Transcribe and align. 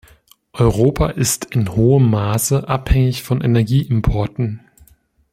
Europa 0.53 1.11
ist 1.11 1.45
in 1.53 1.75
hohem 1.75 2.09
Maße 2.09 2.67
abhängig 2.67 3.21
von 3.21 3.41
Energieimporten. 3.41 4.61